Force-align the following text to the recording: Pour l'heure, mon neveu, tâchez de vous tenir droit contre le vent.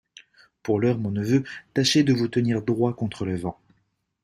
Pour 0.63 0.79
l'heure, 0.79 0.97
mon 0.97 1.11
neveu, 1.11 1.43
tâchez 1.75 2.01
de 2.03 2.11
vous 2.11 2.27
tenir 2.27 2.63
droit 2.63 2.91
contre 2.95 3.23
le 3.23 3.35
vent. 3.35 3.59